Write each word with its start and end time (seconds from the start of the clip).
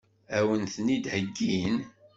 Ad 0.37 0.43
wen-ten-id-heggin? 0.47 1.77